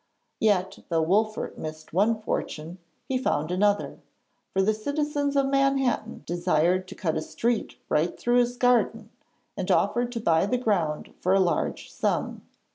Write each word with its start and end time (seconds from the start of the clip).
Yet, 0.39 0.79
though 0.89 1.03
Wolfert 1.03 1.59
missed 1.59 1.93
one 1.93 2.19
fortune, 2.19 2.79
he 3.07 3.19
found 3.19 3.51
another, 3.51 3.99
for 4.51 4.63
the 4.63 4.73
citizens 4.73 5.35
of 5.35 5.45
Manhattan 5.45 6.23
desired 6.25 6.87
to 6.87 6.95
cut 6.95 7.17
a 7.17 7.21
street 7.21 7.77
right 7.87 8.19
through 8.19 8.39
his 8.39 8.57
garden, 8.57 9.11
and 9.55 9.69
offered 9.69 10.11
to 10.13 10.19
buy 10.19 10.47
the 10.47 10.57
ground 10.57 11.13
for 11.19 11.35
a 11.35 11.39
large 11.39 11.93
sum. 11.93 12.41